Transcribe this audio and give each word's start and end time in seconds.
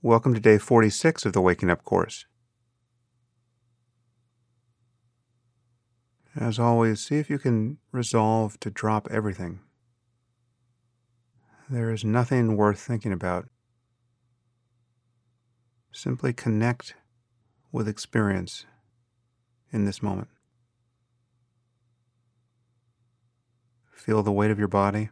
Welcome 0.00 0.32
to 0.34 0.38
day 0.38 0.58
46 0.58 1.26
of 1.26 1.32
the 1.32 1.40
Waking 1.40 1.70
Up 1.70 1.82
course. 1.82 2.24
As 6.36 6.56
always, 6.60 7.04
see 7.04 7.16
if 7.16 7.28
you 7.28 7.36
can 7.36 7.78
resolve 7.90 8.60
to 8.60 8.70
drop 8.70 9.08
everything. 9.10 9.58
There 11.68 11.90
is 11.90 12.04
nothing 12.04 12.56
worth 12.56 12.78
thinking 12.78 13.12
about. 13.12 13.48
Simply 15.92 16.32
connect 16.32 16.94
with 17.72 17.88
experience 17.88 18.66
in 19.72 19.84
this 19.84 20.00
moment. 20.00 20.28
Feel 23.90 24.22
the 24.22 24.30
weight 24.30 24.52
of 24.52 24.60
your 24.60 24.68
body, 24.68 25.08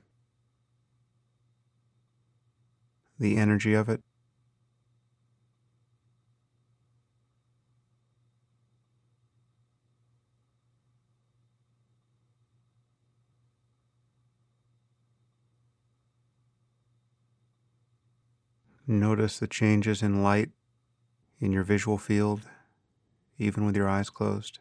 the 3.19 3.37
energy 3.37 3.75
of 3.75 3.89
it. 3.89 4.01
Notice 18.89 19.41
the 19.41 19.49
changes 19.49 20.01
in 20.01 20.23
light 20.23 20.51
in 21.41 21.51
your 21.51 21.65
visual 21.65 21.99
field, 21.99 22.43
even 23.37 23.67
with 23.67 23.75
your 23.75 23.89
eyes 23.89 24.11
closed. 24.11 24.61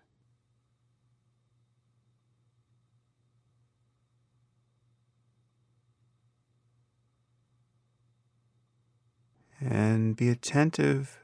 And 9.62 10.16
be 10.16 10.30
attentive 10.30 11.20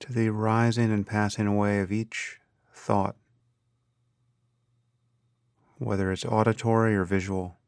to 0.00 0.12
the 0.12 0.30
rising 0.30 0.90
and 0.90 1.06
passing 1.06 1.46
away 1.46 1.80
of 1.80 1.92
each 1.92 2.38
thought, 2.74 3.16
whether 5.76 6.10
it's 6.10 6.24
auditory 6.24 6.94
or 6.94 7.04
visual. 7.04 7.58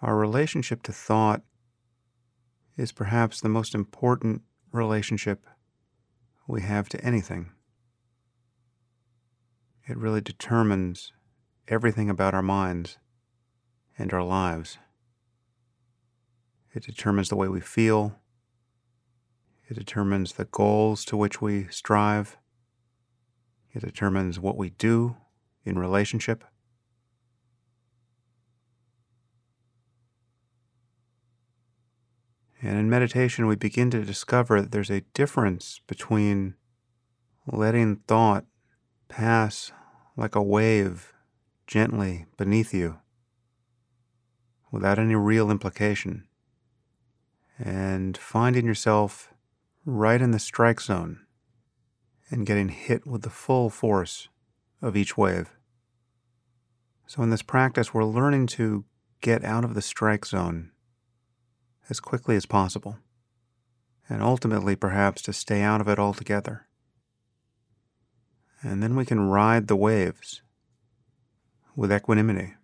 Our 0.00 0.16
relationship 0.16 0.82
to 0.84 0.92
thought 0.92 1.42
is 2.76 2.92
perhaps 2.92 3.40
the 3.40 3.48
most 3.48 3.74
important 3.74 4.42
relationship 4.70 5.44
we 6.46 6.62
have 6.62 6.88
to 6.90 7.04
anything. 7.04 7.50
It 9.88 9.96
really 9.96 10.20
determines 10.20 11.12
everything 11.66 12.08
about 12.08 12.32
our 12.34 12.42
minds 12.42 12.98
and 13.98 14.12
our 14.12 14.22
lives. 14.22 14.78
It 16.72 16.84
determines 16.84 17.28
the 17.28 17.36
way 17.36 17.48
we 17.48 17.60
feel. 17.60 18.16
It 19.68 19.74
determines 19.74 20.34
the 20.34 20.44
goals 20.44 21.04
to 21.06 21.16
which 21.16 21.42
we 21.42 21.66
strive. 21.70 22.36
It 23.72 23.80
determines 23.80 24.38
what 24.38 24.56
we 24.56 24.70
do 24.70 25.16
in 25.64 25.78
relationship. 25.78 26.44
And 32.60 32.78
in 32.78 32.90
meditation, 32.90 33.46
we 33.46 33.56
begin 33.56 33.90
to 33.90 34.04
discover 34.04 34.60
that 34.60 34.72
there's 34.72 34.90
a 34.90 35.02
difference 35.14 35.80
between 35.86 36.54
letting 37.46 37.96
thought 38.08 38.44
pass 39.08 39.72
like 40.16 40.34
a 40.34 40.42
wave 40.42 41.12
gently 41.66 42.26
beneath 42.36 42.74
you 42.74 42.98
without 44.72 44.98
any 44.98 45.14
real 45.14 45.50
implication 45.50 46.26
and 47.58 48.16
finding 48.16 48.66
yourself 48.66 49.32
right 49.84 50.20
in 50.20 50.32
the 50.32 50.38
strike 50.38 50.80
zone 50.80 51.20
and 52.30 52.46
getting 52.46 52.68
hit 52.68 53.06
with 53.06 53.22
the 53.22 53.30
full 53.30 53.70
force 53.70 54.28
of 54.82 54.96
each 54.96 55.16
wave. 55.16 55.50
So, 57.06 57.22
in 57.22 57.30
this 57.30 57.42
practice, 57.42 57.94
we're 57.94 58.04
learning 58.04 58.48
to 58.48 58.84
get 59.20 59.44
out 59.44 59.64
of 59.64 59.74
the 59.74 59.82
strike 59.82 60.26
zone 60.26 60.72
as 61.90 62.00
quickly 62.00 62.36
as 62.36 62.46
possible, 62.46 62.98
and 64.08 64.22
ultimately 64.22 64.76
perhaps 64.76 65.22
to 65.22 65.32
stay 65.32 65.62
out 65.62 65.80
of 65.80 65.88
it 65.88 65.98
altogether. 65.98 66.66
And 68.62 68.82
then 68.82 68.96
we 68.96 69.04
can 69.04 69.28
ride 69.28 69.68
the 69.68 69.76
waves 69.76 70.42
with 71.76 71.92
equanimity. 71.92 72.54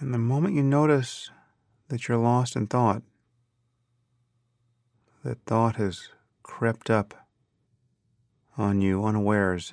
And 0.00 0.14
the 0.14 0.18
moment 0.18 0.54
you 0.54 0.62
notice 0.62 1.30
that 1.88 2.06
you're 2.06 2.18
lost 2.18 2.54
in 2.54 2.68
thought, 2.68 3.02
that 5.24 5.44
thought 5.44 5.76
has 5.76 6.08
crept 6.44 6.88
up 6.88 7.26
on 8.56 8.80
you 8.80 9.04
unawares 9.04 9.72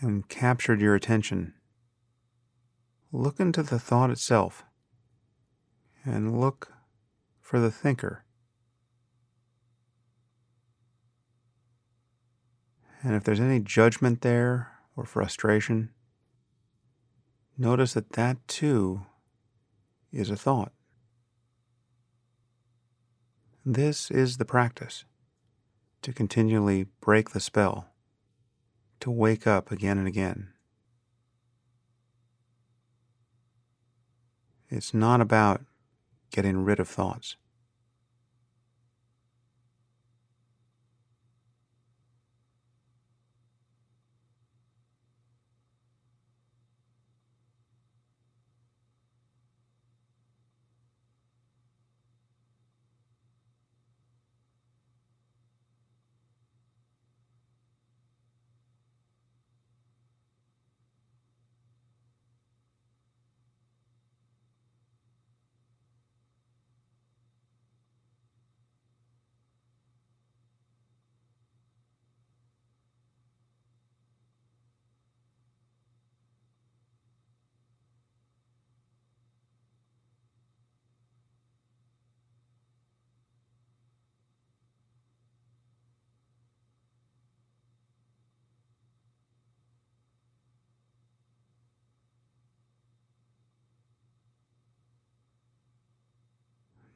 and 0.00 0.28
captured 0.28 0.82
your 0.82 0.94
attention, 0.94 1.54
look 3.10 3.40
into 3.40 3.62
the 3.62 3.78
thought 3.78 4.10
itself 4.10 4.64
and 6.04 6.38
look 6.38 6.72
for 7.40 7.58
the 7.58 7.70
thinker. 7.70 8.24
And 13.02 13.14
if 13.14 13.24
there's 13.24 13.40
any 13.40 13.60
judgment 13.60 14.20
there 14.20 14.72
or 14.94 15.04
frustration, 15.04 15.90
notice 17.56 17.94
that 17.94 18.12
that 18.12 18.36
too 18.46 19.06
is 20.12 20.30
a 20.30 20.36
thought. 20.36 20.72
This 23.64 24.10
is 24.10 24.36
the 24.36 24.44
practice 24.44 25.04
to 26.02 26.12
continually 26.12 26.86
break 27.00 27.30
the 27.30 27.40
spell, 27.40 27.86
to 29.00 29.10
wake 29.10 29.46
up 29.46 29.70
again 29.70 29.98
and 29.98 30.08
again. 30.08 30.48
It's 34.68 34.92
not 34.92 35.20
about 35.20 35.62
getting 36.30 36.64
rid 36.64 36.80
of 36.80 36.88
thoughts. 36.88 37.36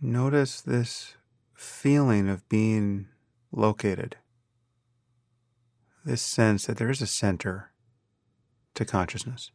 Notice 0.00 0.60
this 0.60 1.14
feeling 1.54 2.28
of 2.28 2.48
being 2.48 3.08
located, 3.50 4.16
this 6.04 6.22
sense 6.22 6.66
that 6.66 6.76
there 6.76 6.90
is 6.90 7.00
a 7.00 7.06
center 7.06 7.72
to 8.74 8.84
consciousness. 8.84 9.50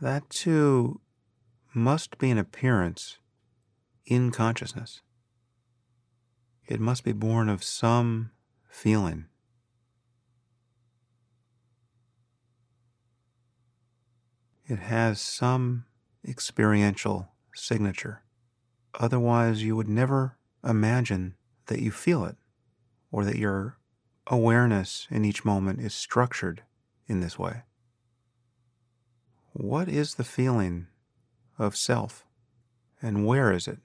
That 0.00 0.28
too 0.30 1.00
must 1.74 2.18
be 2.18 2.30
an 2.30 2.38
appearance 2.38 3.18
in 4.06 4.30
consciousness. 4.30 5.00
It 6.66 6.80
must 6.80 7.04
be 7.04 7.12
born 7.12 7.48
of 7.48 7.64
some 7.64 8.30
feeling. 8.68 9.26
it 14.70 14.78
has 14.78 15.20
some 15.20 15.84
experiential 16.26 17.28
signature. 17.54 18.22
Otherwise, 18.98 19.62
you 19.62 19.76
would 19.76 19.88
never 19.88 20.36
imagine 20.64 21.34
that 21.66 21.80
you 21.80 21.90
feel 21.90 22.24
it 22.24 22.36
or 23.12 23.24
that 23.24 23.36
your 23.36 23.76
awareness 24.26 25.06
in 25.10 25.24
each 25.24 25.44
moment 25.44 25.80
is 25.80 25.94
structured 25.94 26.62
in 27.06 27.20
this 27.20 27.38
way. 27.38 27.62
What 29.52 29.88
is 29.88 30.14
the 30.14 30.24
feeling 30.24 30.86
of 31.58 31.76
self 31.76 32.24
and 33.02 33.26
where 33.26 33.52
is 33.52 33.66
it? 33.66 33.78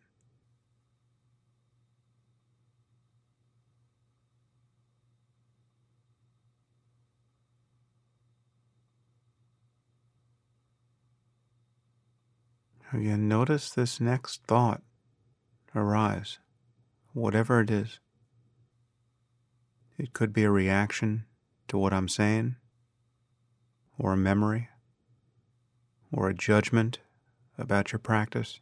Again, 12.94 13.28
notice 13.28 13.72
this 13.72 14.00
next 14.00 14.44
thought 14.44 14.82
arise, 15.76 16.40
whatever 17.14 17.60
it 17.60 17.70
is. 17.70 18.00
It 19.98 20.14
could 20.14 20.34
be 20.34 20.44
a 20.44 20.52
reaction 20.52 21.26
to 21.68 21.78
what 21.78 21.94
I'm 21.94 22.10
saying, 22.10 22.56
or 23.98 24.14
a 24.14 24.18
memory, 24.18 24.70
or 26.12 26.30
a 26.30 26.34
judgment 26.34 27.00
about 27.58 27.92
your 27.92 28.00
practice. 28.00 28.60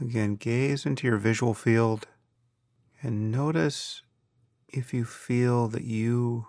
Again, 0.00 0.36
gaze 0.36 0.86
into 0.86 1.06
your 1.06 1.18
visual 1.18 1.52
field 1.52 2.06
and 3.02 3.30
notice 3.30 4.02
if 4.68 4.94
you 4.94 5.04
feel 5.04 5.68
that 5.68 5.84
you 5.84 6.46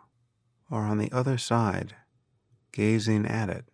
are 0.69 0.85
on 0.85 0.97
the 0.97 1.11
other 1.11 1.37
side, 1.37 1.95
gazing 2.71 3.25
at 3.25 3.49
it, 3.49 3.65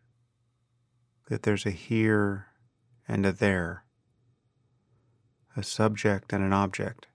that 1.30 1.44
there's 1.44 1.66
a 1.66 1.72
here 1.72 2.48
and 3.08 3.26
a 3.26 3.32
there, 3.32 3.84
a 5.56 5.62
subject 5.62 6.34
and 6.34 6.44
an 6.44 6.54
object. 6.54 7.08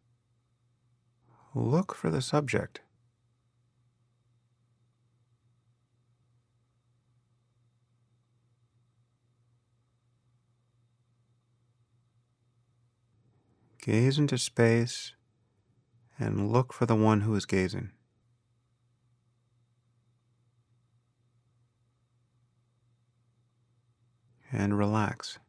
Look 1.54 1.94
for 1.94 2.10
the 2.10 2.22
subject. 2.22 2.80
Gaze 13.82 14.16
into 14.16 14.38
space 14.38 15.12
and 16.16 16.52
look 16.52 16.72
for 16.72 16.86
the 16.86 16.94
one 16.94 17.22
who 17.22 17.34
is 17.34 17.44
gazing. 17.44 17.90
And 24.52 24.78
relax. 24.78 25.40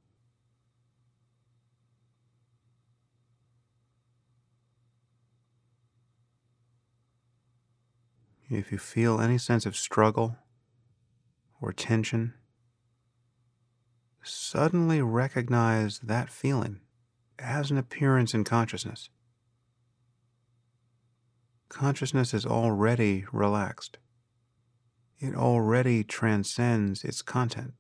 If 8.50 8.71
you 8.71 8.80
feel 8.80 9.21
any 9.21 9.38
sense 9.38 9.68
of 9.68 9.77
struggle 9.77 10.38
or 11.62 11.71
tension, 11.71 12.33
suddenly 14.24 15.03
recognize 15.03 16.00
that 16.00 16.31
feeling 16.31 16.80
has 17.39 17.71
an 17.71 17.77
appearance 17.77 18.33
in 18.33 18.44
consciousness. 18.44 19.09
Consciousness 21.69 22.33
is 22.33 22.45
already 22.45 23.25
relaxed. 23.31 23.97
It 25.19 25.35
already 25.35 26.03
transcends 26.03 27.03
its 27.03 27.21
content. 27.21 27.74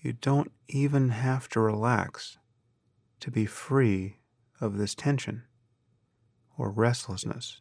You 0.00 0.12
don't 0.12 0.52
even 0.68 1.08
have 1.08 1.48
to 1.50 1.60
relax 1.60 2.38
to 3.20 3.30
be 3.30 3.46
free 3.46 4.18
of 4.60 4.78
this 4.78 4.94
tension 4.94 5.42
or 6.56 6.70
restlessness 6.70 7.60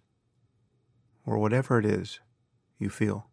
or 1.26 1.38
whatever 1.38 1.80
it 1.80 1.86
is 1.86 2.20
you 2.78 2.90
feel. 2.90 3.28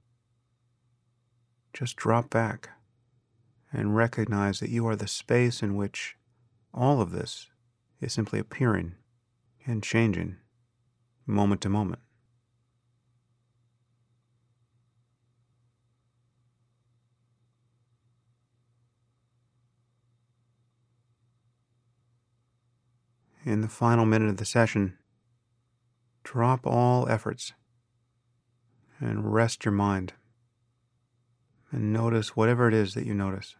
Just 1.72 1.96
drop 1.96 2.30
back 2.30 2.70
and 3.74 3.96
recognize 3.96 4.60
that 4.60 4.70
you 4.70 4.86
are 4.86 4.94
the 4.94 5.08
space 5.08 5.60
in 5.60 5.74
which 5.74 6.16
all 6.72 7.00
of 7.00 7.10
this 7.10 7.48
is 8.00 8.12
simply 8.12 8.38
appearing 8.38 8.94
and 9.66 9.82
changing 9.82 10.36
moment 11.26 11.60
to 11.60 11.68
moment. 11.68 12.00
In 23.44 23.60
the 23.60 23.68
final 23.68 24.06
minute 24.06 24.28
of 24.30 24.36
the 24.36 24.44
session, 24.44 24.96
drop 26.22 26.66
all 26.66 27.08
efforts 27.08 27.52
and 29.00 29.34
rest 29.34 29.64
your 29.64 29.72
mind 29.72 30.14
and 31.72 31.92
notice 31.92 32.36
whatever 32.36 32.68
it 32.68 32.74
is 32.74 32.94
that 32.94 33.04
you 33.04 33.12
notice. 33.12 33.56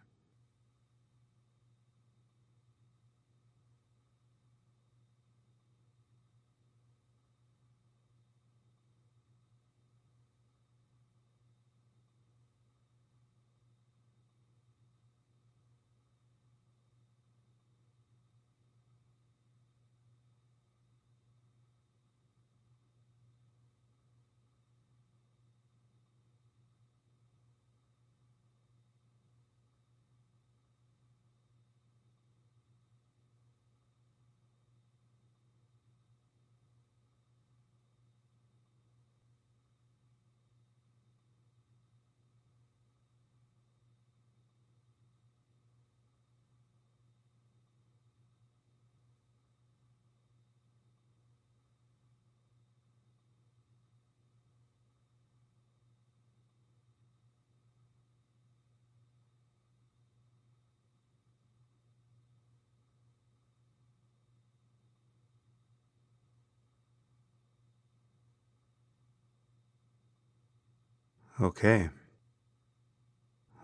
Okay. 71.41 71.89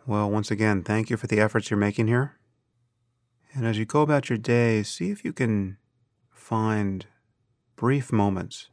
Well, 0.05 0.29
once 0.29 0.51
again, 0.51 0.83
thank 0.83 1.09
you 1.09 1.15
for 1.15 1.27
the 1.27 1.39
efforts 1.39 1.69
you're 1.69 1.79
making 1.79 2.07
here. 2.07 2.37
And 3.53 3.65
as 3.65 3.77
you 3.77 3.85
go 3.85 4.01
about 4.01 4.29
your 4.29 4.37
day, 4.37 4.83
see 4.83 5.09
if 5.09 5.23
you 5.23 5.31
can 5.31 5.77
find 6.29 7.05
brief 7.77 8.11
moments 8.11 8.69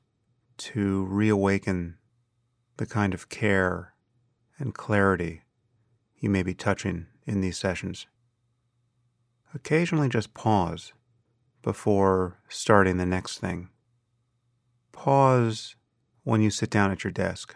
to 0.59 1.05
reawaken 1.05 1.97
the 2.79 2.87
kind 2.87 3.15
of 3.15 3.29
care 3.29 3.95
and 4.59 4.75
clarity 4.75 5.43
you 6.17 6.29
may 6.29 6.43
be 6.43 6.55
touching 6.55 7.07
in 7.25 7.41
these 7.41 7.57
sessions. 7.57 8.07
Occasionally 9.55 10.09
just 10.09 10.35
pause 10.35 10.93
before 11.63 12.41
starting 12.49 12.97
the 12.97 13.07
next 13.07 13.39
thing. 13.39 13.69
Pause 14.91 15.77
when 16.25 16.41
you 16.41 16.51
sit 16.51 16.71
down 16.71 16.91
at 16.91 17.05
your 17.05 17.13
desk 17.13 17.55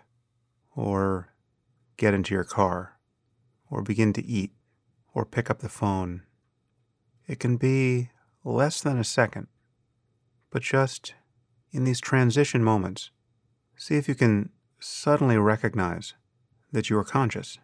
or 0.76 1.31
get 1.96 2.14
into 2.14 2.34
your 2.34 2.44
car, 2.44 2.99
or 3.70 3.82
begin 3.82 4.12
to 4.14 4.25
eat, 4.25 4.52
or 5.14 5.25
pick 5.25 5.50
up 5.50 5.61
the 5.61 5.68
phone. 5.68 6.22
It 7.26 7.38
can 7.38 7.56
be 7.56 8.11
less 8.44 8.80
than 8.80 8.99
a 8.99 9.04
second, 9.04 9.46
but 10.50 10.62
just 10.62 11.14
in 11.70 11.84
these 11.84 12.00
transition 12.00 12.62
moments, 12.62 13.11
see 13.76 13.96
if 13.96 14.08
you 14.08 14.14
can 14.14 14.50
suddenly 14.80 15.38
recognize 15.38 16.14
that 16.72 16.90
you 16.90 16.99
are 16.99 17.04
conscious 17.04 17.58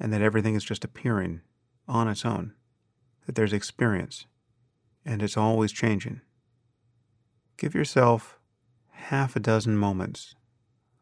and 0.00 0.12
that 0.12 0.22
everything 0.22 0.54
is 0.54 0.64
just 0.64 0.84
appearing 0.84 1.42
on 1.86 2.08
its 2.08 2.24
own, 2.24 2.54
that 3.26 3.34
there's 3.34 3.52
experience 3.52 4.26
and 5.04 5.22
it's 5.22 5.36
always 5.36 5.72
changing. 5.72 6.20
Give 7.56 7.74
yourself 7.74 8.38
half 8.90 9.36
a 9.36 9.40
dozen 9.40 9.76
moments 9.76 10.34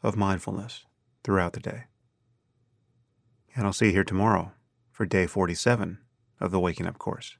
of 0.02 0.16
mindfulness 0.16 0.84
throughout 1.22 1.52
the 1.52 1.60
day. 1.60 1.84
And 3.54 3.66
I'll 3.66 3.72
see 3.72 3.86
you 3.86 3.92
here 3.92 4.04
tomorrow 4.04 4.52
for 4.90 5.04
day 5.04 5.26
47 5.26 5.98
of 6.40 6.50
the 6.50 6.60
Waking 6.60 6.86
Up 6.86 6.98
course. 6.98 7.36